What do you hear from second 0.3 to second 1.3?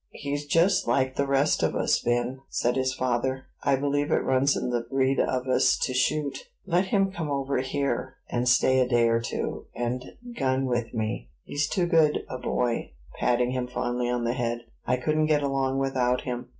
just like the